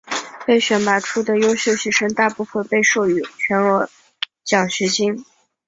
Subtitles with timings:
[0.47, 3.87] 被选拔出的优秀学生大部分被授予全额
[4.43, 5.23] 奖学金。